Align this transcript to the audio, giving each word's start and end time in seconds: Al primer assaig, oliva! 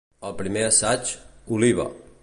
Al 0.29 0.33
primer 0.39 0.63
assaig, 0.69 1.13
oliva! 1.59 1.89